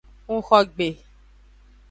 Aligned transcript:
Ngxo 0.35 0.59
gbe. 0.73 0.87